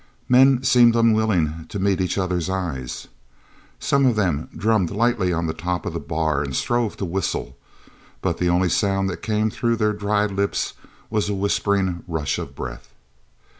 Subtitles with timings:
[0.27, 3.07] Men seemed unwilling to meet each other's eyes.
[3.79, 7.55] Some of them drummed lightly on the top of the bar and strove to whistle,
[8.19, 10.73] but the only sound that came through their dried lips
[11.11, 12.89] was a whispering rush of breath.